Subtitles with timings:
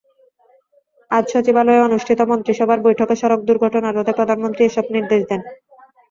[1.11, 5.41] আজ সচিবালয়ে অনুষ্ঠিত মন্ত্রিসভার বৈঠকে সড়ক দুর্ঘটনা রোধে প্রধানমন্ত্রী এসব নির্দেশ দেন।